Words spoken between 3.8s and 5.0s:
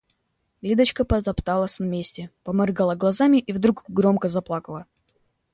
громко заплакала.